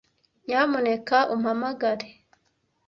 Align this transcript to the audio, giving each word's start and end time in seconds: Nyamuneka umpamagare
Nyamuneka 0.45 1.17
umpamagare 1.33 2.07